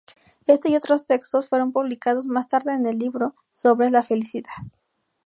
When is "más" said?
2.25-2.47